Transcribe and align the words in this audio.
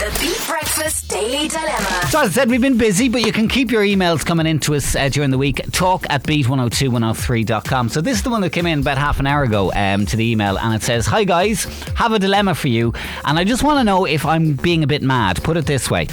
The 0.00 0.08
Beat 0.18 0.39
Breakfast 0.50 1.06
Daily 1.08 1.46
Dilemma. 1.46 2.08
So 2.08 2.22
as 2.22 2.30
I 2.30 2.40
said, 2.40 2.50
we've 2.50 2.60
been 2.60 2.76
busy, 2.76 3.08
but 3.08 3.24
you 3.24 3.30
can 3.30 3.46
keep 3.46 3.70
your 3.70 3.84
emails 3.84 4.26
coming 4.26 4.46
in 4.46 4.58
to 4.60 4.74
us 4.74 4.96
uh, 4.96 5.08
during 5.08 5.30
the 5.30 5.38
week. 5.38 5.60
Talk 5.70 6.04
at 6.10 6.24
beat102103.com. 6.24 7.88
So 7.88 8.00
this 8.00 8.16
is 8.16 8.24
the 8.24 8.30
one 8.30 8.40
that 8.40 8.50
came 8.50 8.66
in 8.66 8.80
about 8.80 8.98
half 8.98 9.20
an 9.20 9.28
hour 9.28 9.44
ago 9.44 9.70
um, 9.76 10.06
to 10.06 10.16
the 10.16 10.28
email, 10.28 10.58
and 10.58 10.74
it 10.74 10.82
says, 10.82 11.06
Hi 11.06 11.22
guys, 11.22 11.66
have 11.94 12.12
a 12.12 12.18
dilemma 12.18 12.56
for 12.56 12.66
you, 12.66 12.92
and 13.24 13.38
I 13.38 13.44
just 13.44 13.62
want 13.62 13.78
to 13.78 13.84
know 13.84 14.06
if 14.06 14.26
I'm 14.26 14.54
being 14.54 14.82
a 14.82 14.88
bit 14.88 15.02
mad. 15.02 15.40
Put 15.44 15.56
it 15.56 15.66
this 15.66 15.88
way. 15.88 16.08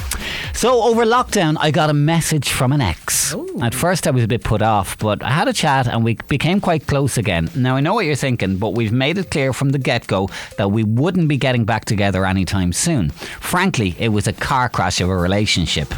So 0.52 0.82
over 0.82 1.04
lockdown, 1.04 1.56
I 1.58 1.72
got 1.72 1.90
a 1.90 1.94
message 1.94 2.50
from 2.50 2.72
an 2.72 2.80
ex. 2.80 3.34
At 3.60 3.74
first, 3.74 4.06
I 4.06 4.12
was 4.12 4.22
a 4.22 4.28
bit 4.28 4.44
put 4.44 4.62
off, 4.62 4.96
but 4.98 5.20
I 5.22 5.30
had 5.30 5.48
a 5.48 5.52
chat 5.52 5.88
and 5.88 6.04
we 6.04 6.14
became 6.28 6.60
quite 6.60 6.86
close 6.86 7.18
again. 7.18 7.50
Now, 7.56 7.74
I 7.74 7.80
know 7.80 7.94
what 7.94 8.06
you're 8.06 8.14
thinking, 8.14 8.56
but 8.56 8.70
we've 8.70 8.92
made 8.92 9.18
it 9.18 9.30
clear 9.30 9.52
from 9.52 9.70
the 9.70 9.78
get 9.78 10.06
go 10.06 10.28
that 10.56 10.70
we 10.70 10.84
wouldn't 10.84 11.28
be 11.28 11.36
getting 11.36 11.64
back 11.64 11.84
together 11.84 12.24
anytime 12.24 12.72
soon. 12.72 13.10
Frankly, 13.10 13.96
it 13.98 14.10
was 14.10 14.27
a 14.28 14.32
car 14.32 14.68
crash 14.68 15.00
of 15.00 15.08
a 15.08 15.16
relationship. 15.16 15.88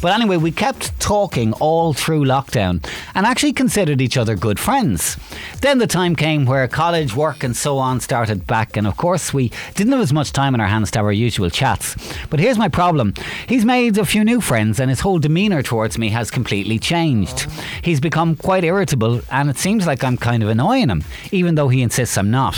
But 0.00 0.12
anyway, 0.12 0.36
we 0.36 0.50
kept 0.50 0.98
talking 1.00 1.52
all 1.54 1.92
through 1.92 2.24
lockdown 2.24 2.84
and 3.14 3.26
actually 3.26 3.52
considered 3.52 4.00
each 4.00 4.16
other 4.16 4.34
good 4.36 4.58
friends. 4.58 5.16
Then 5.60 5.78
the 5.78 5.86
time 5.86 6.16
came 6.16 6.46
where 6.46 6.66
college, 6.68 7.14
work, 7.14 7.44
and 7.44 7.56
so 7.56 7.78
on 7.78 8.00
started 8.00 8.46
back, 8.46 8.76
and 8.76 8.86
of 8.86 8.96
course, 8.96 9.32
we 9.32 9.52
didn't 9.74 9.92
have 9.92 10.00
as 10.00 10.12
much 10.12 10.32
time 10.32 10.54
in 10.54 10.60
our 10.60 10.66
hands 10.66 10.90
to 10.92 10.98
have 10.98 11.06
our 11.06 11.12
usual 11.12 11.50
chats. 11.50 11.96
But 12.30 12.40
here's 12.40 12.58
my 12.58 12.68
problem 12.68 13.14
he's 13.46 13.64
made 13.64 13.98
a 13.98 14.04
few 14.04 14.24
new 14.24 14.40
friends, 14.40 14.80
and 14.80 14.90
his 14.90 15.00
whole 15.00 15.18
demeanour 15.18 15.62
towards 15.62 15.98
me 15.98 16.08
has 16.10 16.30
completely 16.30 16.78
changed. 16.78 17.46
He's 17.82 18.00
become 18.00 18.36
quite 18.36 18.64
irritable, 18.64 19.20
and 19.30 19.50
it 19.50 19.58
seems 19.58 19.86
like 19.86 20.02
I'm 20.02 20.16
kind 20.16 20.42
of 20.42 20.48
annoying 20.48 20.88
him, 20.88 21.04
even 21.30 21.54
though 21.54 21.68
he 21.68 21.82
insists 21.82 22.16
I'm 22.16 22.30
not. 22.30 22.56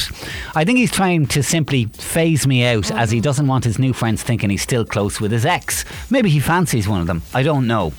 I 0.54 0.65
think 0.65 0.79
he's 0.79 0.93
trying 0.93 1.27
to 1.29 1.43
simply 1.43 1.87
phase 1.87 2.46
me 2.46 2.65
out 2.65 2.91
as 2.91 3.10
he 3.10 3.20
doesn't 3.20 3.46
want 3.46 3.65
his 3.65 3.79
new 3.79 3.93
friends 3.93 4.23
thinking 4.23 4.51
he's 4.51 4.62
still 4.62 4.84
close 4.84 5.13
with 5.20 5.32
his 5.32 5.46
ex. 5.46 5.84
Maybe 6.10 6.30
he 6.30 6.41
fancies 6.41 6.88
one 6.88 7.00
of 7.00 7.06
them. 7.06 7.23
I 7.32 7.42
don't 7.42 7.66
know. 7.66 7.92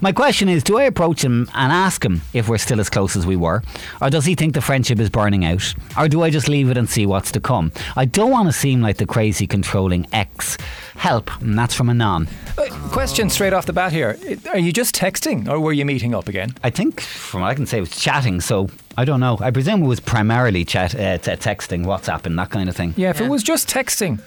My 0.00 0.12
question 0.12 0.48
is 0.48 0.62
do 0.62 0.78
I 0.78 0.84
approach 0.84 1.24
him 1.24 1.48
and 1.54 1.72
ask 1.72 2.04
him 2.04 2.22
if 2.32 2.48
we're 2.48 2.58
still 2.58 2.80
as 2.80 2.88
close 2.88 3.16
as 3.16 3.26
we 3.26 3.36
were? 3.36 3.62
Or 4.00 4.10
does 4.10 4.24
he 4.24 4.34
think 4.34 4.54
the 4.54 4.60
friendship 4.60 5.00
is 5.00 5.10
burning 5.10 5.44
out? 5.44 5.74
Or 5.98 6.08
do 6.08 6.22
I 6.22 6.30
just 6.30 6.48
leave 6.48 6.70
it 6.70 6.76
and 6.76 6.88
see 6.88 7.04
what's 7.06 7.32
to 7.32 7.40
come? 7.40 7.72
I 7.96 8.04
don't 8.04 8.30
want 8.30 8.48
to 8.48 8.52
seem 8.52 8.80
like 8.80 8.98
the 8.98 9.06
crazy, 9.06 9.46
controlling 9.46 10.06
ex. 10.12 10.56
Help. 10.96 11.30
And 11.40 11.58
that's 11.58 11.74
from 11.74 11.88
a 11.88 11.94
non. 11.94 12.28
Uh, 12.56 12.66
question 12.90 13.30
straight 13.30 13.52
off 13.52 13.66
the 13.66 13.72
bat 13.72 13.92
here. 13.92 14.18
Are 14.50 14.58
you 14.58 14.72
just 14.72 14.94
texting 14.94 15.48
or 15.48 15.60
were 15.60 15.72
you 15.72 15.84
meeting 15.84 16.14
up 16.14 16.28
again? 16.28 16.54
I 16.62 16.70
think, 16.70 17.00
from 17.00 17.42
what 17.42 17.48
I 17.48 17.54
can 17.54 17.66
say, 17.66 17.78
it 17.78 17.82
was 17.82 17.90
chatting. 17.96 18.40
So 18.40 18.68
I 18.96 19.04
don't 19.04 19.20
know. 19.20 19.38
I 19.40 19.50
presume 19.52 19.82
it 19.82 19.86
was 19.86 20.00
primarily 20.00 20.64
chat, 20.64 20.94
uh, 20.94 21.18
t- 21.18 21.30
texting, 21.32 21.84
WhatsApp, 21.84 22.26
and 22.26 22.36
that 22.38 22.50
kind 22.50 22.68
of 22.68 22.76
thing. 22.76 22.94
Yeah, 22.96 23.10
if 23.10 23.20
it 23.20 23.28
was 23.28 23.42
just 23.44 23.68
texting, 23.68 24.20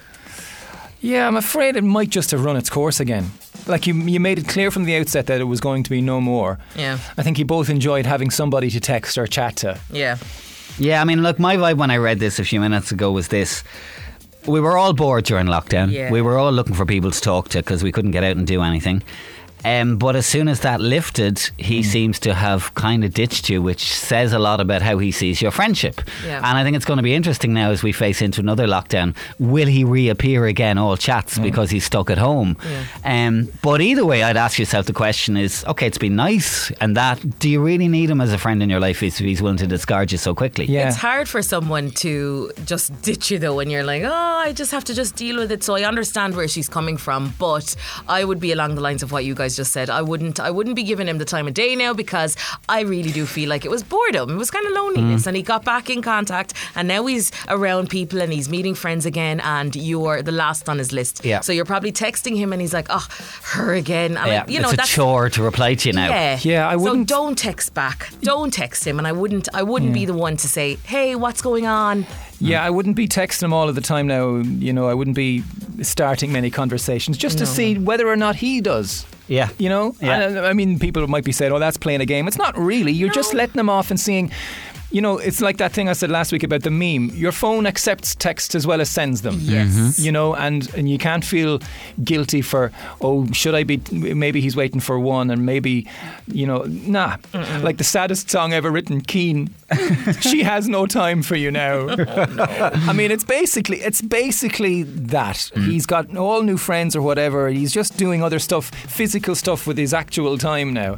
yeah, 1.02 1.28
I'm 1.28 1.36
afraid 1.36 1.76
it 1.76 1.84
might 1.84 2.10
just 2.10 2.32
have 2.32 2.46
run 2.46 2.56
its 2.56 2.70
course 2.70 3.00
again. 3.00 3.32
Like 3.68 3.88
you, 3.88 3.94
you 3.94 4.20
made 4.20 4.40
it 4.40 4.48
clear 4.48 4.72
from 4.72 4.86
the 4.86 4.96
outset 4.96 5.26
that 5.28 5.42
it 5.42 5.46
was 5.46 5.60
going 5.60 5.84
to 5.84 5.90
be 5.90 6.02
no 6.02 6.22
more. 6.22 6.60
Yeah. 6.76 7.00
I 7.18 7.24
think 7.24 7.38
you 7.38 7.46
both 7.46 7.70
enjoyed 7.70 8.06
having 8.06 8.30
somebody 8.30 8.70
to 8.70 8.80
text 8.80 9.18
or 9.18 9.28
chat 9.28 9.58
to. 9.58 9.80
Yeah. 9.92 10.18
Yeah, 10.78 11.02
I 11.02 11.04
mean, 11.04 11.22
look, 11.22 11.38
my 11.38 11.58
vibe 11.58 11.78
when 11.78 11.92
I 11.92 11.98
read 11.98 12.20
this 12.20 12.40
a 12.40 12.44
few 12.44 12.60
minutes 12.60 12.92
ago 12.92 13.12
was 13.12 13.28
this. 13.28 13.64
We 14.48 14.60
were 14.60 14.78
all 14.78 14.94
bored 14.94 15.26
during 15.26 15.48
lockdown. 15.48 15.92
Yeah. 15.92 16.12
We 16.12 16.22
were 16.22 16.38
all 16.38 16.52
looking 16.52 16.74
for 16.74 16.86
people 16.86 17.12
to 17.12 17.22
talk 17.22 17.50
to 17.50 17.60
because 17.60 17.84
we 17.84 17.92
couldn't 17.92 18.12
get 18.12 18.24
out 18.24 18.38
and 18.38 18.48
do 18.48 18.62
anything. 18.62 19.04
Um, 19.64 19.98
but 19.98 20.16
as 20.16 20.26
soon 20.26 20.48
as 20.48 20.62
that 20.62 20.82
lifted, 20.82 21.40
he 21.58 21.84
seems 21.84 22.20
to 22.20 22.34
have 22.34 22.74
kind 22.76 23.04
of 23.04 23.14
ditched 23.14 23.50
you, 23.50 23.62
which 23.62 23.94
says 23.94 24.34
a 24.34 24.40
lot 24.40 24.60
about 24.60 24.82
how 24.82 24.98
he 24.98 25.12
sees 25.12 25.42
your 25.42 25.52
friendship. 25.52 26.02
Yeah. 26.26 26.38
And 26.38 26.58
I 26.58 26.64
think 26.64 26.76
it's 26.76 26.86
going 26.86 26.98
to 26.98 27.04
be 27.04 27.14
interesting 27.14 27.54
now 27.54 27.72
as 27.72 27.84
we 27.84 27.92
face 27.92 28.22
into 28.22 28.42
another 28.42 28.68
lockdown. 28.68 29.16
Will 29.40 29.68
he 29.68 29.84
reappear 29.84 30.46
again, 30.46 30.78
all 30.78 30.98
chats, 30.98 31.38
because 31.38 31.70
he's 31.70 31.86
stuck 31.86 32.10
at 32.10 32.18
home? 32.18 32.58
Um, 33.04 33.50
but 33.62 33.82
either 33.82 34.06
way, 34.06 34.24
I'd 34.24 34.38
ask 34.38 34.58
yourself 34.60 34.86
the 34.86 34.94
question 34.94 35.38
is 35.38 35.64
okay, 35.66 35.88
it's 35.88 35.98
been 35.98 36.16
nice, 36.16 36.72
and 36.82 36.98
that, 36.98 37.40
do 37.40 37.50
you 37.50 37.62
really 37.62 37.88
need 37.88 38.10
him 38.10 38.22
as 38.22 38.34
a 38.34 38.38
friend 38.38 38.62
in 38.64 38.70
your 38.70 38.80
life 38.80 39.04
if 39.04 39.18
he's 39.18 39.42
willing 39.42 39.58
to 39.58 39.68
discard 39.68 40.12
you 40.12 40.18
so 40.18 40.34
quickly? 40.34 40.66
Yeah. 40.66 40.88
It's 40.88 40.98
hard 40.98 41.28
for 41.28 41.42
someone 41.42 41.92
to 41.92 42.52
just 42.66 43.02
ditch 43.02 43.32
you 43.32 43.40
though 43.40 43.56
when 43.56 43.70
you're 43.70 43.84
like, 43.84 44.04
oh, 44.04 44.12
I 44.12 44.54
just 44.54 44.72
have 44.72 44.84
to 44.86 44.94
just 44.94 45.16
deal 45.16 45.38
with 45.38 45.52
it. 45.52 45.64
So 45.64 45.76
I 45.76 45.84
understand 45.84 46.36
where 46.36 46.48
she's 46.48 46.70
coming 46.70 46.98
from, 46.98 47.34
but 47.38 47.76
I 48.08 48.24
would 48.24 48.40
be 48.40 48.52
along 48.52 48.76
the 48.76 48.82
lines 48.82 49.04
of 49.04 49.12
what 49.12 49.26
you 49.26 49.36
guys 49.36 49.51
just 49.56 49.72
said. 49.72 49.90
I 49.90 50.02
wouldn't, 50.02 50.40
I 50.40 50.52
wouldn't 50.52 50.76
be 50.76 50.84
giving 50.84 51.08
him 51.08 51.18
the 51.18 51.26
time 51.26 51.48
of 51.48 51.54
day 51.54 51.76
now 51.76 51.94
because 51.94 52.36
I 52.70 52.82
really 52.82 53.12
do 53.12 53.26
feel 53.26 53.50
like 53.50 53.66
it 53.66 53.72
was 53.72 53.84
boredom. 53.84 54.30
It 54.32 54.36
was 54.38 54.52
kind 54.52 54.66
of 54.66 54.74
loneliness, 54.74 55.24
mm. 55.24 55.28
and 55.28 55.38
he 55.38 55.44
got 55.44 55.64
back 55.66 55.90
in 55.90 56.02
contact, 56.02 56.54
and 56.76 56.88
now 56.88 57.06
he's 57.06 57.32
around 57.48 57.90
people 57.90 58.22
and 58.22 58.32
he's 58.32 58.50
meeting 58.50 58.76
friends 58.76 59.06
again, 59.06 59.40
and 59.42 59.76
you're 59.76 60.22
the 60.22 60.32
last 60.32 60.68
on 60.70 60.78
his 60.78 60.92
list. 60.92 61.24
Yeah. 61.26 61.42
So 61.42 61.52
you're 61.52 61.66
probably 61.66 61.92
texting 61.92 62.36
him, 62.36 62.54
and 62.54 62.62
he's 62.62 62.74
like, 62.74 62.88
oh, 62.90 63.08
her 63.54 63.74
again. 63.74 64.18
And 64.18 64.32
Yeah, 64.32 64.44
I- 64.48 64.52
you 64.52 64.60
know, 64.60 64.66
it's 64.70 64.74
a 64.74 64.78
that's 64.78 64.90
chore 64.90 65.30
to 65.30 65.44
reply 65.44 65.76
to 65.76 65.90
you 65.90 65.94
now. 65.94 66.10
Yeah, 66.10 66.40
Yeah, 66.42 66.68
I 66.68 66.76
wouldn't- 66.76 67.10
So 67.10 67.16
don't 67.16 67.38
text 67.38 67.74
back. 67.74 68.10
Don't 68.22 68.54
text 68.54 68.86
him, 68.86 68.98
and 68.98 69.08
I 69.08 69.12
wouldn't. 69.12 69.48
I 69.54 69.64
wouldn't 69.64 69.94
be 69.94 70.06
the 70.06 70.14
one 70.14 70.38
to 70.38 70.48
say, 70.48 70.78
"Hey, 70.84 71.16
what's 71.16 71.42
going 71.42 71.66
on?" 71.66 72.06
Yeah, 72.40 72.64
I 72.64 72.70
wouldn't 72.70 72.96
be 72.96 73.08
texting 73.08 73.44
him 73.44 73.54
all 73.54 73.70
of 73.70 73.76
the 73.76 73.82
time 73.82 74.08
now. 74.08 74.38
You 74.38 74.74
know, 74.74 74.88
I 74.88 74.94
wouldn't 74.94 75.16
be 75.16 75.44
starting 75.82 76.32
many 76.32 76.50
conversations 76.50 77.18
just 77.18 77.38
to 77.38 77.46
see 77.46 77.78
whether 77.78 78.08
or 78.08 78.16
not 78.16 78.36
he 78.38 78.62
does. 78.62 79.06
Yeah. 79.32 79.50
You 79.58 79.70
know, 79.70 79.96
Yeah. 80.02 80.22
And, 80.22 80.38
uh, 80.38 80.42
I 80.44 80.54
mean, 80.54 80.78
people 80.78 81.08
might 81.08 81.24
be 81.24 81.32
saying, 81.32 81.54
"Oh, 81.54 81.60
that's 81.60 81.78
playing 81.78 82.02
a 82.02 82.06
game." 82.06 82.28
It's 82.28 82.38
not 82.38 82.54
really. 82.58 82.92
You're 82.92 83.14
just 83.14 83.34
letting 83.34 83.56
them 83.56 83.70
off 83.70 83.90
and 83.90 84.00
seeing. 84.00 84.30
You 84.92 85.02
know, 85.02 85.18
it's 85.18 85.42
like 85.42 85.58
that 85.58 85.72
thing 85.72 85.90
I 85.90 85.94
said 85.94 86.10
last 86.10 86.32
week 86.32 86.44
about 86.44 86.64
the 86.64 86.72
meme. 86.72 87.10
Your 87.16 87.32
phone 87.32 87.66
accepts 87.66 88.16
texts 88.16 88.56
as 88.56 88.68
well 88.68 88.82
as 88.82 88.90
sends 88.90 89.22
them. 89.22 89.38
Yes. 89.40 89.70
Mm-hmm. 89.70 90.04
You 90.04 90.12
know, 90.12 90.36
and 90.36 90.74
and 90.76 90.90
you 90.90 90.98
can't 90.98 91.24
feel 91.24 91.60
guilty 92.04 92.42
for 92.42 92.72
oh, 93.02 93.26
should 93.32 93.56
I 93.56 93.64
be? 93.64 93.82
Maybe 93.92 94.42
he's 94.42 94.56
waiting 94.56 94.80
for 94.80 95.00
one, 95.00 95.30
and 95.32 95.46
maybe, 95.46 95.88
you 96.28 96.46
know, 96.46 96.64
nah. 96.64 97.18
Like 97.62 97.78
the 97.78 97.84
saddest 97.84 98.30
song 98.30 98.54
ever 98.54 98.72
written, 98.72 99.02
Keen. 99.02 99.54
she 100.22 100.44
has 100.44 100.68
no 100.68 100.86
time 100.86 101.24
for 101.24 101.36
you 101.36 101.52
now. 101.52 101.88
I 101.90 102.94
mean, 102.94 103.12
it's 103.12 103.24
basically 103.24 103.82
it's 103.82 104.02
basically 104.02 104.84
that 104.84 105.36
mm-hmm. 105.36 105.70
he's 105.70 105.86
got 105.86 106.16
all 106.16 106.44
new 106.44 106.58
friends 106.58 106.96
or 106.96 107.02
whatever. 107.02 107.50
He's 107.50 107.72
just 107.72 107.98
doing 107.98 108.24
other 108.24 108.40
stuff, 108.40 108.70
physical 108.70 109.36
stuff 109.36 109.68
with 109.68 109.78
his 109.78 109.94
actual 109.94 110.38
time 110.38 110.74
now, 110.74 110.98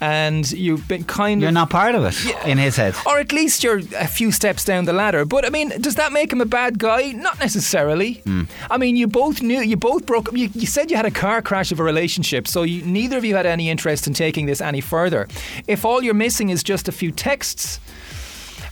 and 0.00 0.50
you've 0.52 0.86
been 0.88 1.04
kind 1.04 1.40
of 1.40 1.42
You're 1.42 1.52
not 1.52 1.70
part 1.70 1.94
of 1.94 2.04
it 2.04 2.46
in 2.46 2.58
his 2.58 2.76
head. 2.76 2.94
or 3.06 3.18
at 3.18 3.32
least 3.34 3.64
you're 3.64 3.80
a 3.96 4.06
few 4.06 4.30
steps 4.32 4.64
down 4.64 4.84
the 4.84 4.92
ladder. 4.92 5.24
But 5.24 5.44
I 5.44 5.50
mean, 5.50 5.68
does 5.80 5.96
that 5.96 6.12
make 6.12 6.32
him 6.32 6.40
a 6.40 6.46
bad 6.46 6.78
guy? 6.78 7.12
Not 7.12 7.38
necessarily. 7.38 8.14
Hmm. 8.24 8.42
I 8.70 8.78
mean, 8.78 8.96
you 8.96 9.06
both 9.06 9.42
knew, 9.42 9.60
you 9.60 9.76
both 9.76 10.06
broke 10.06 10.28
up. 10.28 10.36
You, 10.36 10.48
you 10.54 10.66
said 10.66 10.90
you 10.90 10.96
had 10.96 11.06
a 11.06 11.10
car 11.10 11.42
crash 11.42 11.72
of 11.72 11.80
a 11.80 11.82
relationship, 11.82 12.46
so 12.48 12.62
you, 12.62 12.82
neither 12.84 13.18
of 13.18 13.24
you 13.24 13.34
had 13.34 13.46
any 13.46 13.68
interest 13.68 14.06
in 14.06 14.14
taking 14.14 14.46
this 14.46 14.60
any 14.60 14.80
further. 14.80 15.28
If 15.66 15.84
all 15.84 16.02
you're 16.02 16.14
missing 16.14 16.50
is 16.50 16.62
just 16.62 16.88
a 16.88 16.92
few 16.92 17.10
texts, 17.10 17.80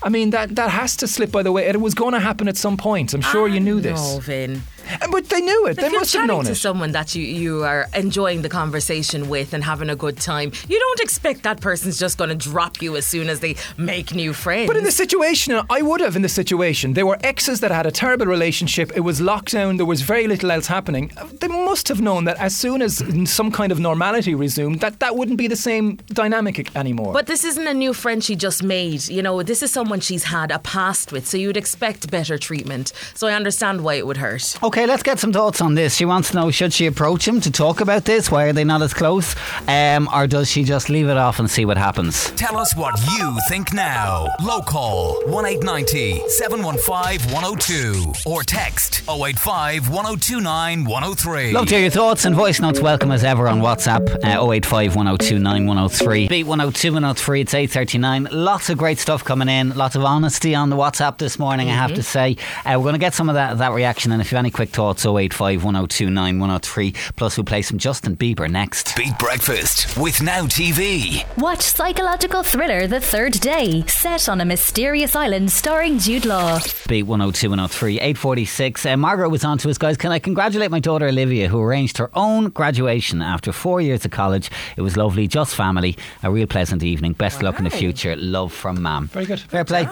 I 0.02 0.08
mean, 0.08 0.30
that, 0.30 0.56
that 0.56 0.70
has 0.70 0.96
to 0.96 1.06
slip 1.06 1.30
by 1.30 1.42
the 1.42 1.52
way. 1.52 1.66
It 1.66 1.80
was 1.80 1.94
going 1.94 2.12
to 2.12 2.20
happen 2.20 2.48
at 2.48 2.56
some 2.56 2.76
point. 2.76 3.14
I'm 3.14 3.20
sure 3.20 3.46
you 3.48 3.60
knew 3.60 3.78
ah, 3.78 3.82
this. 3.82 4.14
No, 4.14 4.20
Vin. 4.20 4.62
But 5.10 5.28
they 5.28 5.40
knew 5.40 5.66
it. 5.66 5.76
They 5.76 5.86
if 5.86 5.92
you're 5.92 6.00
must 6.00 6.12
have 6.12 6.22
chatting 6.22 6.36
known 6.36 6.44
to 6.46 6.52
it. 6.52 6.56
someone 6.56 6.92
that 6.92 7.14
you, 7.14 7.22
you 7.22 7.64
are 7.64 7.86
enjoying 7.94 8.42
the 8.42 8.48
conversation 8.48 9.28
with 9.28 9.52
and 9.52 9.64
having 9.64 9.90
a 9.90 9.96
good 9.96 10.18
time, 10.18 10.52
you 10.68 10.78
don't 10.78 11.00
expect 11.00 11.42
that 11.42 11.60
person's 11.60 11.98
just 11.98 12.18
going 12.18 12.30
to 12.30 12.36
drop 12.36 12.80
you 12.80 12.96
as 12.96 13.06
soon 13.06 13.28
as 13.28 13.40
they 13.40 13.56
make 13.76 14.14
new 14.14 14.32
friends. 14.32 14.66
But 14.66 14.76
in 14.76 14.84
the 14.84 14.92
situation, 14.92 15.60
I 15.70 15.82
would 15.82 16.00
have 16.00 16.16
in 16.16 16.22
the 16.22 16.28
situation. 16.28 16.94
There 16.94 17.06
were 17.06 17.18
exes 17.22 17.60
that 17.60 17.70
had 17.70 17.86
a 17.86 17.90
terrible 17.90 18.26
relationship. 18.26 18.92
It 18.94 19.00
was 19.00 19.20
lockdown. 19.20 19.76
There 19.76 19.86
was 19.86 20.00
very 20.02 20.26
little 20.26 20.50
else 20.50 20.66
happening. 20.66 21.10
They 21.40 21.48
must 21.48 21.88
have 21.88 22.00
known 22.00 22.24
that 22.24 22.38
as 22.38 22.56
soon 22.56 22.82
as 22.82 23.02
some 23.30 23.52
kind 23.52 23.70
of 23.72 23.78
normality 23.78 24.34
resumed, 24.34 24.80
that 24.80 25.00
that 25.00 25.16
wouldn't 25.16 25.38
be 25.38 25.48
the 25.48 25.56
same 25.56 25.96
dynamic 26.08 26.74
anymore. 26.74 27.12
But 27.12 27.26
this 27.26 27.44
isn't 27.44 27.66
a 27.66 27.74
new 27.74 27.92
friend 27.92 28.22
she 28.22 28.36
just 28.36 28.62
made. 28.62 29.08
You 29.08 29.22
know, 29.22 29.42
this 29.42 29.62
is 29.62 29.70
someone 29.70 30.00
she's 30.00 30.24
had 30.24 30.50
a 30.50 30.58
past 30.58 31.12
with, 31.12 31.26
so 31.26 31.36
you'd 31.36 31.56
expect 31.56 32.10
better 32.10 32.38
treatment. 32.38 32.92
So 33.14 33.26
I 33.26 33.34
understand 33.34 33.82
why 33.82 33.94
it 33.94 34.06
would 34.06 34.16
hurt. 34.16 34.56
Okay, 34.62 34.71
let's 34.76 35.02
get 35.02 35.18
some 35.18 35.32
thoughts 35.32 35.60
on 35.60 35.74
this. 35.74 35.94
She 35.94 36.04
wants 36.04 36.30
to 36.30 36.36
know 36.36 36.50
should 36.50 36.72
she 36.72 36.86
approach 36.86 37.28
him 37.28 37.40
to 37.42 37.50
talk 37.50 37.80
about 37.80 38.04
this? 38.04 38.30
Why 38.30 38.44
are 38.44 38.52
they 38.52 38.64
not 38.64 38.82
as 38.82 38.94
close? 38.94 39.36
Um, 39.68 40.08
or 40.12 40.26
does 40.26 40.50
she 40.50 40.64
just 40.64 40.88
leave 40.88 41.08
it 41.08 41.16
off 41.16 41.38
and 41.38 41.50
see 41.50 41.64
what 41.64 41.76
happens? 41.76 42.30
Tell 42.32 42.56
us 42.56 42.74
what 42.74 42.98
you 43.18 43.36
think 43.48 43.72
now. 43.72 44.26
Local 44.42 45.20
1890 45.26 46.28
715 46.28 47.32
102 47.32 48.12
or 48.26 48.42
text 48.42 49.02
085 49.08 49.90
1029 49.90 50.84
103. 50.84 51.52
Love 51.52 51.66
to 51.66 51.74
hear 51.74 51.82
your 51.82 51.90
thoughts 51.90 52.24
and 52.24 52.34
voice 52.34 52.60
notes. 52.60 52.80
Welcome 52.80 53.12
as 53.12 53.24
ever 53.24 53.48
on 53.48 53.60
WhatsApp 53.60 54.08
uh, 54.24 54.50
085 54.52 54.96
1029 54.96 55.66
103. 55.66 56.28
Beat 56.28 56.44
102 56.44 56.92
103. 56.92 57.40
It's 57.42 57.54
839. 57.54 58.28
Lots 58.32 58.70
of 58.70 58.78
great 58.78 58.98
stuff 58.98 59.22
coming 59.22 59.48
in. 59.48 59.70
Lots 59.76 59.96
of 59.96 60.04
honesty 60.04 60.54
on 60.54 60.70
the 60.70 60.76
WhatsApp 60.76 61.18
this 61.18 61.38
morning, 61.38 61.68
I 61.68 61.74
have 61.74 61.94
to 61.94 62.02
say. 62.02 62.36
Uh, 62.64 62.74
we're 62.76 62.84
going 62.84 62.94
to 62.94 62.98
get 62.98 63.14
some 63.14 63.28
of 63.28 63.34
that, 63.34 63.58
that 63.58 63.72
reaction. 63.72 64.12
And 64.12 64.22
if 64.22 64.32
you 64.32 64.36
have 64.36 64.42
any 64.42 64.50
quick 64.50 64.61
quick 64.62 64.70
thoughts 64.70 65.04
085 65.04 65.64
1029 65.64 66.38
103. 66.38 66.92
Plus, 67.16 67.36
we'll 67.36 67.44
play 67.44 67.62
some 67.62 67.78
Justin 67.78 68.16
Bieber 68.16 68.48
next. 68.48 68.94
Beat 68.94 69.18
Breakfast 69.18 69.98
with 69.98 70.22
Now 70.22 70.42
TV. 70.42 71.24
Watch 71.36 71.62
psychological 71.62 72.44
thriller 72.44 72.86
The 72.86 73.00
Third 73.00 73.32
Day, 73.32 73.84
set 73.88 74.28
on 74.28 74.40
a 74.40 74.44
mysterious 74.44 75.16
island 75.16 75.50
starring 75.50 75.98
Jude 75.98 76.26
Law. 76.26 76.60
Beat 76.86 77.02
102 77.02 77.50
103 77.50 77.94
846. 77.98 78.86
Uh, 78.86 78.96
Margaret 78.96 79.30
was 79.30 79.42
on 79.44 79.58
to 79.58 79.68
us, 79.68 79.78
guys. 79.78 79.96
Can 79.96 80.12
I 80.12 80.20
congratulate 80.20 80.70
my 80.70 80.78
daughter 80.78 81.08
Olivia, 81.08 81.48
who 81.48 81.60
arranged 81.60 81.98
her 81.98 82.10
own 82.14 82.50
graduation 82.50 83.20
after 83.20 83.50
four 83.50 83.80
years 83.80 84.04
of 84.04 84.12
college? 84.12 84.48
It 84.76 84.82
was 84.82 84.96
lovely, 84.96 85.26
just 85.26 85.56
family, 85.56 85.96
a 86.22 86.30
real 86.30 86.46
pleasant 86.46 86.84
evening. 86.84 87.14
Best 87.14 87.38
of 87.38 87.42
luck 87.42 87.58
in 87.58 87.64
the 87.64 87.70
future. 87.70 88.14
Love 88.14 88.52
from 88.52 88.80
Mam. 88.80 89.08
Very 89.08 89.26
good. 89.26 89.40
Fair 89.40 89.64
play. 89.64 89.88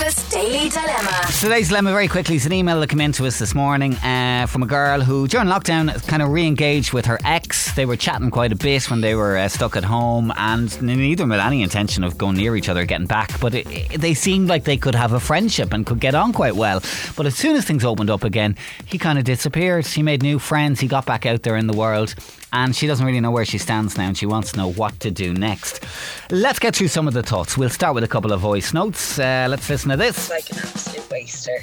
Breakfast 0.00 0.32
Daily 0.32 0.70
Dilemma. 0.70 1.20
Today's 1.42 1.68
dilemma, 1.68 1.90
very 1.90 2.08
quickly, 2.08 2.36
is 2.36 2.46
an 2.46 2.54
email 2.54 2.80
that 2.80 2.86
came 2.88 3.02
in 3.02 3.12
to 3.12 3.26
us 3.26 3.38
this 3.38 3.54
morning 3.54 3.96
uh, 3.96 4.46
from 4.48 4.62
a 4.62 4.66
girl 4.66 5.02
who, 5.02 5.28
during 5.28 5.46
lockdown, 5.46 5.92
kind 6.08 6.22
of 6.22 6.30
re 6.30 6.46
engaged 6.46 6.94
with 6.94 7.04
her 7.04 7.18
ex. 7.22 7.74
They 7.74 7.84
were 7.84 7.96
chatting 7.96 8.30
quite 8.30 8.50
a 8.50 8.56
bit 8.56 8.88
when 8.90 9.02
they 9.02 9.14
were 9.14 9.36
uh, 9.36 9.48
stuck 9.48 9.76
at 9.76 9.84
home, 9.84 10.32
and 10.38 10.80
neither 10.80 11.26
with 11.26 11.38
any 11.38 11.62
intention 11.62 12.02
of 12.02 12.16
going 12.16 12.36
near 12.38 12.56
each 12.56 12.70
other, 12.70 12.86
getting 12.86 13.08
back. 13.08 13.38
But 13.40 13.54
it, 13.54 13.66
it- 13.70 14.00
they 14.00 14.14
seemed 14.14 14.48
like 14.48 14.64
they 14.64 14.78
could 14.78 14.94
have 14.94 15.12
a 15.12 15.20
friendship 15.20 15.74
and 15.74 15.84
could 15.84 16.00
get 16.00 16.14
on 16.14 16.32
quite 16.32 16.56
well. 16.56 16.80
But 17.14 17.26
as 17.26 17.36
soon 17.36 17.54
as 17.56 17.66
things 17.66 17.84
opened 17.84 18.08
up 18.08 18.24
again, 18.24 18.56
he 18.86 18.96
kind 18.96 19.18
of 19.18 19.24
disappeared. 19.26 19.86
He 19.86 20.02
made 20.02 20.22
new 20.22 20.38
friends, 20.38 20.80
he 20.80 20.88
got 20.88 21.04
back 21.04 21.26
out 21.26 21.42
there 21.42 21.56
in 21.56 21.66
the 21.66 21.76
world. 21.76 22.14
And 22.52 22.74
she 22.74 22.86
doesn't 22.86 23.06
really 23.06 23.20
know 23.20 23.30
where 23.30 23.44
she 23.44 23.58
stands 23.58 23.96
now, 23.96 24.08
and 24.08 24.18
she 24.18 24.26
wants 24.26 24.52
to 24.52 24.58
know 24.58 24.72
what 24.72 24.98
to 25.00 25.10
do 25.10 25.32
next. 25.32 25.84
Let's 26.30 26.58
get 26.58 26.74
through 26.74 26.88
some 26.88 27.06
of 27.06 27.14
the 27.14 27.22
thoughts. 27.22 27.56
We'll 27.56 27.70
start 27.70 27.94
with 27.94 28.02
a 28.02 28.08
couple 28.08 28.32
of 28.32 28.40
voice 28.40 28.74
notes. 28.74 29.18
Uh, 29.18 29.46
let's 29.48 29.68
listen 29.70 29.90
to 29.90 29.96
this. 29.96 30.28
like 30.30 30.50
an 30.50 30.58
absolute 30.58 31.08
waster. 31.10 31.58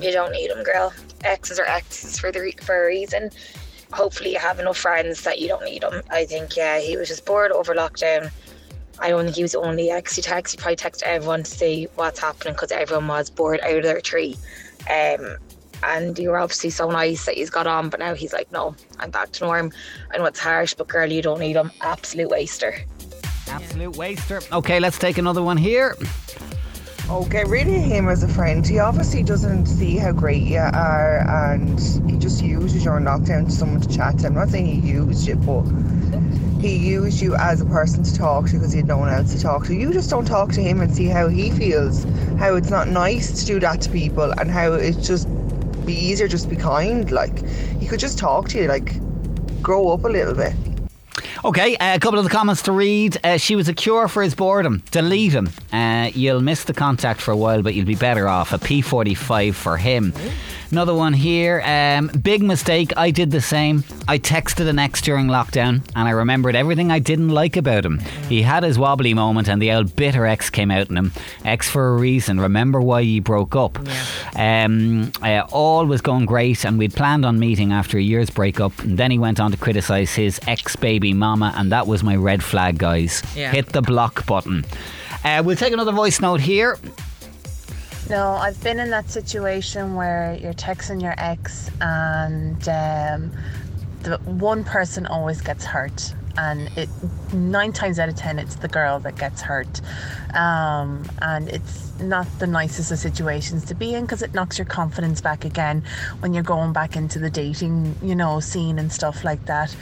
You 0.00 0.10
don't 0.12 0.32
need 0.32 0.50
them, 0.50 0.62
girl. 0.64 0.92
Exes 1.24 1.58
are 1.58 1.66
exes 1.66 2.18
for 2.18 2.32
the 2.32 2.40
re- 2.40 2.56
for 2.60 2.84
a 2.84 2.86
reason. 2.86 3.30
Hopefully, 3.92 4.32
you 4.32 4.38
have 4.38 4.58
enough 4.58 4.76
friends 4.76 5.22
that 5.22 5.40
you 5.40 5.48
don't 5.48 5.64
need 5.64 5.82
them. 5.82 6.02
I 6.10 6.24
think, 6.24 6.56
yeah, 6.56 6.80
he 6.80 6.96
was 6.96 7.08
just 7.08 7.24
bored 7.24 7.52
over 7.52 7.74
lockdown. 7.74 8.30
I 8.98 9.10
don't 9.10 9.24
think 9.24 9.36
he 9.36 9.42
was 9.42 9.54
only 9.54 9.90
ex 9.90 10.16
he 10.16 10.22
texted. 10.22 10.52
He 10.52 10.56
probably 10.56 10.76
texted 10.76 11.02
everyone 11.02 11.44
to 11.44 11.50
see 11.50 11.86
what's 11.94 12.18
happening 12.18 12.54
because 12.54 12.72
everyone 12.72 13.06
was 13.06 13.30
bored 13.30 13.60
out 13.60 13.76
of 13.76 13.82
their 13.84 14.00
tree. 14.00 14.36
Um, 14.90 15.36
and 15.86 16.18
you 16.18 16.30
were 16.30 16.38
obviously 16.38 16.70
so 16.70 16.90
nice 16.90 17.24
that 17.26 17.36
he's 17.36 17.50
got 17.50 17.66
on, 17.66 17.88
but 17.88 18.00
now 18.00 18.14
he's 18.14 18.32
like, 18.32 18.50
no, 18.52 18.74
I'm 18.98 19.10
back 19.10 19.32
to 19.32 19.44
norm. 19.44 19.72
I 20.12 20.18
know 20.18 20.24
it's 20.24 20.40
harsh, 20.40 20.74
but 20.74 20.88
girl, 20.88 21.10
you 21.10 21.22
don't 21.22 21.40
need 21.40 21.56
him. 21.56 21.70
Absolute 21.80 22.30
waster. 22.30 22.74
Absolute 23.48 23.96
waster. 23.96 24.40
Okay, 24.52 24.80
let's 24.80 24.98
take 24.98 25.18
another 25.18 25.42
one 25.42 25.56
here. 25.56 25.96
Oh, 27.08 27.24
get 27.26 27.46
rid 27.46 27.68
of 27.68 27.74
him 27.74 28.08
as 28.08 28.24
a 28.24 28.28
friend. 28.28 28.66
He 28.66 28.80
obviously 28.80 29.22
doesn't 29.22 29.66
see 29.66 29.96
how 29.96 30.10
great 30.10 30.42
you 30.42 30.58
are 30.58 31.20
and 31.52 31.78
he 32.10 32.18
just 32.18 32.42
uses 32.42 32.84
your 32.84 32.98
lockdown 32.98 33.44
to 33.44 33.52
someone 33.52 33.80
to 33.80 33.88
chat 33.88 34.18
to. 34.18 34.26
I'm 34.26 34.34
not 34.34 34.48
saying 34.48 34.66
he 34.66 34.90
used 34.90 35.28
you, 35.28 35.36
but 35.36 35.62
he 36.60 36.76
used 36.76 37.22
you 37.22 37.36
as 37.36 37.60
a 37.60 37.64
person 37.64 38.02
to 38.02 38.12
talk 38.12 38.46
to 38.46 38.54
because 38.54 38.72
he 38.72 38.78
had 38.78 38.88
no 38.88 38.98
one 38.98 39.08
else 39.08 39.32
to 39.34 39.40
talk 39.40 39.66
to. 39.66 39.74
You 39.74 39.92
just 39.92 40.10
don't 40.10 40.24
talk 40.24 40.50
to 40.52 40.60
him 40.60 40.80
and 40.80 40.92
see 40.92 41.06
how 41.06 41.28
he 41.28 41.52
feels, 41.52 42.02
how 42.40 42.56
it's 42.56 42.70
not 42.70 42.88
nice 42.88 43.38
to 43.38 43.46
do 43.46 43.60
that 43.60 43.82
to 43.82 43.90
people 43.90 44.32
and 44.40 44.50
how 44.50 44.72
it's 44.72 45.06
just 45.06 45.28
be 45.86 45.94
easier 45.94 46.28
just 46.28 46.50
be 46.50 46.56
kind. 46.56 47.10
Like, 47.10 47.46
he 47.80 47.86
could 47.86 48.00
just 48.00 48.18
talk 48.18 48.48
to 48.48 48.58
you, 48.58 48.66
like, 48.66 49.00
grow 49.62 49.88
up 49.90 50.04
a 50.04 50.08
little 50.08 50.34
bit. 50.34 50.54
Okay, 51.44 51.76
uh, 51.76 51.96
a 51.96 52.00
couple 52.00 52.18
of 52.18 52.24
the 52.24 52.30
comments 52.30 52.62
to 52.62 52.72
read. 52.72 53.18
Uh, 53.24 53.36
she 53.36 53.56
was 53.56 53.68
a 53.68 53.74
cure 53.74 54.08
for 54.08 54.22
his 54.22 54.34
boredom. 54.34 54.82
Delete 54.90 55.32
him. 55.32 55.48
Uh, 55.72 56.10
you'll 56.14 56.40
miss 56.40 56.64
the 56.64 56.74
contact 56.74 57.20
for 57.20 57.30
a 57.30 57.36
while, 57.36 57.62
but 57.62 57.74
you'll 57.74 57.86
be 57.86 57.94
better 57.94 58.28
off. 58.28 58.52
A 58.52 58.58
P45 58.58 59.54
for 59.54 59.76
him. 59.76 60.12
Another 60.70 60.94
one 60.94 61.12
here. 61.12 61.62
Um, 61.64 62.08
big 62.08 62.42
mistake. 62.42 62.92
I 62.96 63.12
did 63.12 63.30
the 63.30 63.40
same. 63.40 63.84
I 64.08 64.18
texted 64.18 64.68
an 64.68 64.80
ex 64.80 65.00
during 65.00 65.26
lockdown 65.28 65.82
and 65.94 66.08
I 66.08 66.10
remembered 66.10 66.56
everything 66.56 66.90
I 66.90 66.98
didn't 66.98 67.28
like 67.28 67.56
about 67.56 67.84
him. 67.84 68.00
He 68.28 68.42
had 68.42 68.64
his 68.64 68.76
wobbly 68.76 69.14
moment 69.14 69.48
and 69.48 69.62
the 69.62 69.72
old 69.72 69.94
bitter 69.94 70.26
ex 70.26 70.50
came 70.50 70.72
out 70.72 70.90
in 70.90 70.96
him. 70.96 71.12
Ex 71.44 71.68
for 71.68 71.90
a 71.90 71.96
reason. 71.96 72.40
Remember 72.40 72.80
why 72.80 73.00
you 73.00 73.22
broke 73.22 73.54
up. 73.54 73.78
Um, 74.34 75.12
uh, 75.22 75.42
all 75.52 75.86
was 75.86 76.00
going 76.00 76.26
great 76.26 76.64
and 76.64 76.78
we'd 76.78 76.94
planned 76.94 77.24
on 77.24 77.38
meeting 77.38 77.72
after 77.72 77.96
a 77.96 78.02
year's 78.02 78.30
breakup. 78.30 78.76
And 78.80 78.98
then 78.98 79.12
he 79.12 79.18
went 79.20 79.38
on 79.38 79.52
to 79.52 79.56
criticise 79.56 80.14
his 80.14 80.40
ex 80.48 80.74
baby 80.74 81.05
mama 81.12 81.52
and 81.56 81.72
that 81.72 81.86
was 81.86 82.02
my 82.02 82.16
red 82.16 82.42
flag, 82.42 82.78
guys. 82.78 83.22
Yeah. 83.34 83.52
Hit 83.52 83.68
the 83.68 83.82
block 83.82 84.26
button. 84.26 84.64
Uh, 85.24 85.42
we'll 85.44 85.56
take 85.56 85.72
another 85.72 85.92
voice 85.92 86.20
note 86.20 86.40
here. 86.40 86.78
No, 88.08 88.32
I've 88.34 88.62
been 88.62 88.78
in 88.78 88.90
that 88.90 89.10
situation 89.10 89.96
where 89.96 90.38
you're 90.40 90.54
texting 90.54 91.02
your 91.02 91.14
ex 91.18 91.70
and 91.80 92.56
um, 92.68 93.32
the 94.02 94.18
one 94.24 94.62
person 94.62 95.06
always 95.06 95.40
gets 95.40 95.64
hurt. 95.64 96.14
And 96.38 96.70
it 96.76 96.88
nine 97.32 97.72
times 97.72 97.98
out 97.98 98.08
of 98.08 98.16
ten, 98.16 98.38
it's 98.38 98.56
the 98.56 98.68
girl 98.68 98.98
that 99.00 99.16
gets 99.16 99.40
hurt, 99.40 99.80
um, 100.34 101.08
and 101.22 101.48
it's 101.48 101.86
not 102.00 102.26
the 102.38 102.46
nicest 102.46 102.92
of 102.92 102.98
situations 102.98 103.64
to 103.64 103.74
be 103.74 103.94
in 103.94 104.02
because 104.02 104.22
it 104.22 104.34
knocks 104.34 104.58
your 104.58 104.66
confidence 104.66 105.20
back 105.20 105.44
again 105.44 105.82
when 106.20 106.34
you're 106.34 106.42
going 106.42 106.72
back 106.72 106.94
into 106.94 107.18
the 107.18 107.30
dating, 107.30 107.94
you 108.02 108.14
know, 108.14 108.40
scene 108.40 108.78
and 108.78 108.92
stuff 108.92 109.24
like 109.24 109.44
that. 109.46 109.74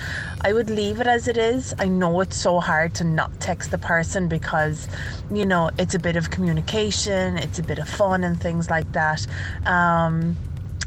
I 0.42 0.52
would 0.52 0.70
leave 0.70 1.00
it 1.00 1.06
as 1.06 1.26
it 1.28 1.36
is. 1.36 1.74
I 1.78 1.86
know 1.86 2.20
it's 2.20 2.36
so 2.36 2.60
hard 2.60 2.94
to 2.96 3.04
not 3.04 3.40
text 3.40 3.70
the 3.70 3.78
person 3.78 4.28
because, 4.28 4.88
you 5.30 5.44
know, 5.44 5.70
it's 5.78 5.94
a 5.94 5.98
bit 5.98 6.16
of 6.16 6.30
communication, 6.30 7.36
it's 7.36 7.58
a 7.58 7.62
bit 7.62 7.78
of 7.78 7.88
fun 7.88 8.22
and 8.22 8.40
things 8.40 8.70
like 8.70 8.90
that. 8.92 9.26
Um, 9.66 10.36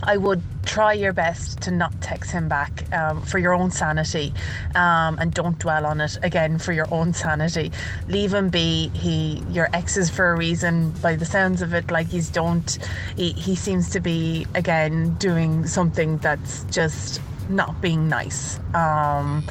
I 0.04 0.18
would 0.18 0.42
try 0.66 0.94
your 0.94 1.14
best 1.14 1.62
to 1.62 1.72
not 1.72 2.00
text 2.02 2.32
him 2.32 2.48
back 2.48 2.92
um, 2.94 3.22
for 3.24 3.40
your 3.40 3.54
own 3.54 3.72
sanity 3.72 4.34
um, 4.76 5.18
and 5.20 5.34
don't 5.34 5.58
dwell 5.58 5.86
on 5.86 6.02
it 6.02 6.18
again 6.22 6.60
for 6.60 6.72
your 6.72 6.88
own 6.94 7.14
sanity. 7.14 7.72
Leave 8.08 8.34
him 8.34 8.50
be. 8.50 8.90
He, 8.90 9.44
your 9.50 9.70
ex 9.74 9.98
is 9.98 10.10
for 10.10 10.32
a 10.32 10.38
reason. 10.38 10.92
By 11.02 11.16
the 11.16 11.26
sounds 11.26 11.62
of 11.62 11.74
it, 11.74 11.90
like 11.90 12.08
he's 12.08 12.30
don't. 12.30 12.78
He, 13.16 13.32
he 13.32 13.56
seems 13.56 13.90
to 13.92 14.00
be 14.00 14.46
again 14.54 15.16
doing 15.16 15.66
something 15.66 16.18
that's 16.18 16.64
just 16.66 17.22
not 17.50 17.82
being 17.82 18.08
nice. 18.08 18.60
Um, 18.74 19.44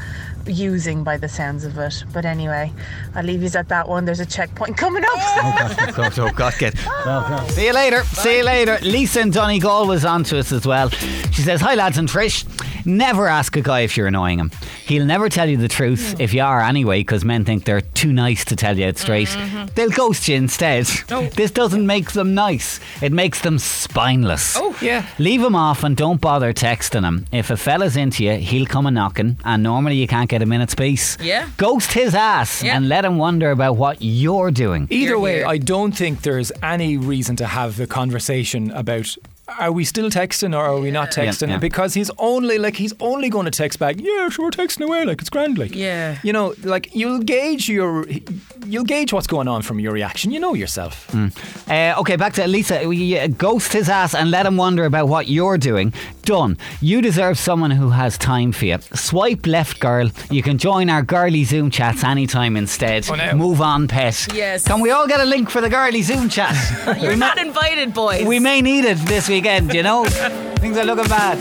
using 0.46 1.04
by 1.04 1.16
the 1.16 1.28
sounds 1.28 1.64
of 1.64 1.76
it. 1.78 2.04
But 2.12 2.25
anyway, 2.25 2.72
I'll 3.14 3.25
leave 3.25 3.43
you 3.43 3.50
at 3.54 3.69
that 3.69 3.88
one. 3.88 4.04
There's 4.04 4.20
a 4.20 4.26
checkpoint 4.26 4.76
coming 4.76 5.04
up. 5.04 5.10
oh, 5.14 5.93
God, 5.94 6.12
oh, 6.19 6.26
oh, 6.26 6.32
God, 6.32 6.54
get. 6.58 6.75
Ah. 6.87 7.46
See 7.50 7.66
you 7.66 7.72
later. 7.72 8.02
See 8.04 8.38
you 8.38 8.44
later. 8.44 8.78
Lisa 8.82 9.20
in 9.20 9.31
Donegal 9.31 9.87
was 9.87 10.04
on 10.04 10.25
to 10.25 10.38
us 10.38 10.52
as 10.52 10.66
well. 10.66 10.90
She 10.90 11.43
says, 11.43 11.60
Hi, 11.60 11.75
lads 11.75 11.98
and 11.98 12.08
Trish. 12.08 12.44
Never 12.87 13.26
ask 13.26 13.56
a 13.56 13.60
guy 13.60 13.81
if 13.81 13.96
you're 13.96 14.06
annoying 14.06 14.38
him. 14.38 14.52
He'll 14.87 15.04
never 15.04 15.28
tell 15.28 15.48
you 15.48 15.56
the 15.56 15.66
truth 15.66 16.12
hmm. 16.12 16.20
if 16.20 16.32
you 16.32 16.43
are 16.43 16.60
anyway, 16.60 17.00
because 17.00 17.25
men 17.25 17.44
think 17.44 17.64
they're 17.64 17.81
too 17.81 18.12
nice 18.12 18.44
to 18.44 18.56
tell 18.56 18.78
you 18.78 18.87
it 18.87 18.96
straight. 18.96 19.26
Mm-hmm, 19.26 19.56
mm-hmm. 19.56 19.75
They'll 19.75 19.90
ghost 19.90 20.28
you 20.28 20.37
instead. 20.37 20.87
This 21.34 21.50
doesn't 21.50 21.84
make 21.84 22.12
them 22.12 22.34
nice, 22.34 22.78
it 23.02 23.12
makes 23.12 23.40
them 23.40 23.58
spineless. 23.58 24.56
Oh. 24.56 24.76
Yeah. 24.81 25.04
Leave 25.19 25.42
him 25.42 25.56
off 25.56 25.82
and 25.82 25.96
don't 25.96 26.20
bother 26.20 26.52
texting 26.52 27.02
him. 27.02 27.26
If 27.32 27.50
a 27.50 27.56
fella's 27.56 27.96
into 27.96 28.25
you, 28.25 28.34
he'll 28.34 28.66
come 28.66 28.87
a 28.87 28.90
knocking, 28.92 29.38
and 29.44 29.62
normally 29.64 29.97
you 29.97 30.06
can't 30.06 30.30
get 30.30 30.36
a 30.43 30.47
minute's 30.47 30.75
peace. 30.75 31.16
Yeah. 31.21 31.49
Ghost 31.57 31.93
his 31.93 32.14
ass 32.14 32.62
Yeah. 32.62 32.76
and 32.76 32.88
let 32.88 33.05
him 33.05 33.19
wonder 33.19 33.50
about 33.50 33.76
what 33.76 33.99
you're 34.00 34.50
doing. 34.50 34.87
Either 34.90 35.07
Hear, 35.09 35.19
way, 35.19 35.37
hear. 35.38 35.47
I 35.47 35.59
don't 35.59 35.93
think 35.93 36.23
there's 36.23 36.52
any 36.62 36.97
reason 36.97 37.37
to 37.37 37.47
have 37.47 37.76
the 37.76 37.87
conversation 37.87 38.71
about 38.73 39.14
are 39.61 39.71
we 39.71 39.85
still 39.85 40.11
texting 40.11 40.57
or 40.57 40.64
are 40.64 40.81
we 40.81 40.90
not 40.90 41.12
texting? 41.12 41.50
yeah. 41.50 41.59
Because 41.59 41.95
he's 41.95 42.11
only 42.19 42.59
like 42.59 42.75
he's 42.75 42.93
only 42.99 43.28
going 43.31 43.45
to 43.45 43.50
text 43.52 43.78
back. 43.78 43.95
Yeah, 43.97 44.28
sure, 44.28 44.47
we're 44.47 44.50
texting 44.50 44.83
away 44.85 45.05
like 45.05 45.21
it's 45.21 45.31
grand. 45.31 45.57
Like 45.57 45.73
Yeah. 45.73 46.19
you 46.25 46.33
know, 46.33 46.55
like 46.64 46.93
you'll 46.97 47.21
gauge 47.21 47.69
your 47.69 48.05
you'll 48.66 48.83
gauge 48.85 49.12
what's 49.12 49.28
going 49.28 49.47
on 49.47 49.62
from 49.62 49.78
your 49.78 49.93
reaction. 49.93 50.33
You 50.33 50.40
know 50.40 50.55
yourself. 50.55 51.09
Uh, 51.71 51.95
okay, 51.99 52.16
back 52.16 52.33
to 52.35 52.47
Lisa. 52.49 52.88
We, 52.88 53.16
uh, 53.21 53.28
Ghost 53.28 53.73
his 53.73 53.88
ass 53.88 54.16
and 54.16 54.33
let 54.33 54.47
him 54.47 54.57
wonder 54.57 54.85
about 54.85 55.07
what 55.07 55.28
you're 55.28 55.59
doing. 55.59 55.93
Done. 56.26 56.59
You 56.80 57.00
deserve 57.00 57.38
someone 57.38 57.71
who 57.71 57.90
has 57.90 58.18
time 58.18 58.50
for 58.50 58.64
you. 58.64 58.78
Swipe 58.92 59.47
left, 59.47 59.78
girl. 59.78 60.11
You 60.28 60.42
can 60.42 60.59
join 60.59 60.90
our 60.90 61.00
girly 61.02 61.45
Zoom 61.45 61.71
chats 61.71 62.02
anytime 62.02 62.56
instead. 62.56 63.09
Oh, 63.09 63.14
no. 63.14 63.33
Move 63.35 63.61
on, 63.61 63.87
pet. 63.87 64.26
Yes. 64.35 64.66
Can 64.66 64.80
we 64.80 64.90
all 64.90 65.06
get 65.06 65.21
a 65.21 65.25
link 65.25 65.49
for 65.49 65.61
the 65.61 65.68
girly 65.68 66.02
Zoom 66.02 66.28
chat? 66.28 66.56
You're 67.00 67.12
we, 67.12 67.16
not 67.16 67.37
may, 67.37 67.42
invited, 67.42 67.95
boys. 67.95 68.26
we 68.26 68.40
may 68.40 68.61
need 68.61 68.85
it 68.85 68.99
this 69.06 69.28
weekend, 69.28 69.73
you 69.73 69.85
know? 69.85 70.04
Things 70.04 70.76
are 70.76 70.85
looking 70.85 71.09
bad. 71.09 71.38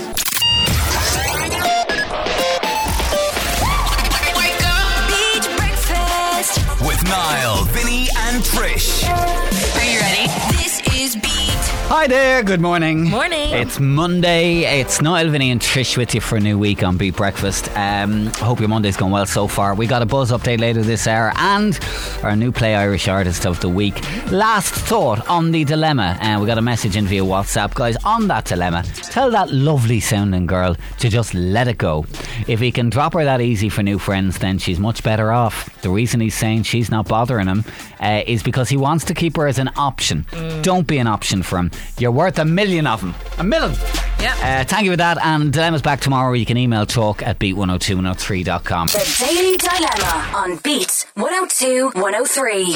With 6.86 7.02
Niall, 7.08 7.64
Vinny, 7.64 8.06
and 8.16 8.44
Trish. 8.44 9.02
Are 9.08 9.84
you 9.84 9.98
ready? 9.98 10.28
This 10.56 10.80
is 10.94 11.16
Beat 11.16 11.45
Hi 11.88 12.08
there, 12.08 12.42
good 12.42 12.60
morning. 12.60 13.04
Morning. 13.04 13.52
It's 13.54 13.78
Monday. 13.78 14.80
It's 14.80 15.00
Niall, 15.00 15.28
Vinny, 15.28 15.52
and 15.52 15.60
Trish 15.60 15.96
with 15.96 16.16
you 16.16 16.20
for 16.20 16.34
a 16.34 16.40
new 16.40 16.58
week 16.58 16.82
on 16.82 16.96
Beat 16.96 17.14
Breakfast. 17.14 17.70
Um, 17.76 18.26
hope 18.26 18.58
your 18.58 18.68
Monday's 18.68 18.96
gone 18.96 19.12
well 19.12 19.24
so 19.24 19.46
far. 19.46 19.72
We 19.76 19.86
got 19.86 20.02
a 20.02 20.06
buzz 20.06 20.32
update 20.32 20.58
later 20.58 20.82
this 20.82 21.06
hour 21.06 21.32
and 21.36 21.78
our 22.24 22.34
new 22.34 22.50
Play 22.50 22.74
Irish 22.74 23.06
Artist 23.06 23.46
of 23.46 23.60
the 23.60 23.68
Week. 23.68 23.94
Last 24.32 24.74
thought 24.74 25.28
on 25.28 25.52
the 25.52 25.64
dilemma. 25.64 26.18
Uh, 26.20 26.38
we 26.40 26.46
got 26.48 26.58
a 26.58 26.62
message 26.62 26.96
in 26.96 27.06
via 27.06 27.22
WhatsApp. 27.22 27.72
Guys, 27.74 27.96
on 28.04 28.26
that 28.26 28.46
dilemma, 28.46 28.82
tell 28.82 29.30
that 29.30 29.52
lovely 29.52 30.00
sounding 30.00 30.46
girl 30.46 30.76
to 30.98 31.08
just 31.08 31.34
let 31.34 31.68
it 31.68 31.78
go. 31.78 32.04
If 32.48 32.58
he 32.58 32.72
can 32.72 32.90
drop 32.90 33.12
her 33.12 33.22
that 33.22 33.40
easy 33.40 33.68
for 33.68 33.84
new 33.84 34.00
friends, 34.00 34.38
then 34.38 34.58
she's 34.58 34.80
much 34.80 35.04
better 35.04 35.30
off. 35.30 35.80
The 35.82 35.90
reason 35.90 36.18
he's 36.18 36.34
saying 36.34 36.64
she's 36.64 36.90
not 36.90 37.06
bothering 37.06 37.46
him 37.46 37.64
uh, 38.00 38.22
is 38.26 38.42
because 38.42 38.68
he 38.68 38.76
wants 38.76 39.04
to 39.04 39.14
keep 39.14 39.36
her 39.36 39.46
as 39.46 39.60
an 39.60 39.70
option. 39.76 40.26
Don't 40.62 40.88
be 40.88 40.98
an 40.98 41.06
option 41.06 41.44
for 41.44 41.58
him. 41.58 41.70
You're 41.98 42.12
worth 42.12 42.38
a 42.38 42.44
million 42.44 42.86
of 42.86 43.00
them. 43.00 43.14
A 43.38 43.44
million. 43.44 43.76
Yeah. 44.20 44.60
Uh, 44.60 44.64
thank 44.64 44.84
you 44.84 44.92
for 44.92 44.96
that. 44.96 45.18
And 45.22 45.52
Dilemma's 45.52 45.82
back 45.82 46.00
tomorrow. 46.00 46.32
You 46.32 46.46
can 46.46 46.56
email 46.56 46.86
talk 46.86 47.22
at 47.22 47.38
beat102103.com. 47.38 48.86
The 48.88 49.24
Daily 49.26 49.56
Dilemma 49.56 50.32
on 50.34 50.56
Beat 50.58 51.06
102 51.14 51.90
103. 52.00 52.74